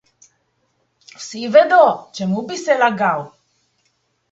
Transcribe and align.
Vsi 1.19 1.43
vedo, 1.57 1.83
čemu 2.21 2.39
bi 2.49 2.59
se 2.65 2.81
lagal? 2.83 3.19